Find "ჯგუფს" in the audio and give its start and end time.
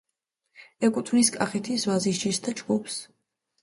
2.61-3.03